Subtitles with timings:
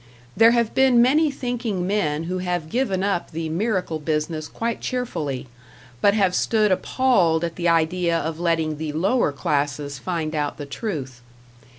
[0.35, 5.45] There have been many thinking men who have given up the miracle business quite cheerfully,
[6.01, 10.65] but have stood appalled at the idea of letting the lower classes find out the
[10.65, 11.21] truth.